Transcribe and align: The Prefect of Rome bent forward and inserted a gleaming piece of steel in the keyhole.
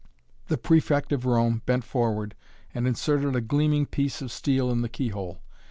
The 0.47 0.57
Prefect 0.57 1.11
of 1.11 1.27
Rome 1.27 1.61
bent 1.67 1.83
forward 1.83 2.33
and 2.73 2.87
inserted 2.87 3.35
a 3.35 3.39
gleaming 3.39 3.85
piece 3.85 4.19
of 4.23 4.31
steel 4.31 4.71
in 4.71 4.81
the 4.81 4.89
keyhole. 4.89 5.43